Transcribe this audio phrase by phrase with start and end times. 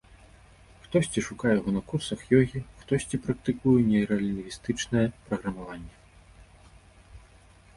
[0.83, 6.75] Хтосьці шукае яго на курсах ёгі, хтосьці практыкуе нейралінгвістычнае праграмаванне.